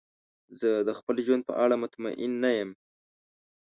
[0.59, 2.69] زه د خپل ژوند په اړه مطمئن نه یم.